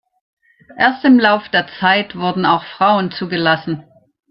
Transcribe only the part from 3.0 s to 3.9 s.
zugelassen.